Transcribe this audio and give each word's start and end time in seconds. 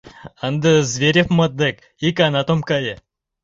—Ынде 0.47 0.71
Зверевмыт 0.91 1.53
дек 1.61 1.75
иканат 2.07 2.47
ом 2.53 2.61
кае. 2.69 2.95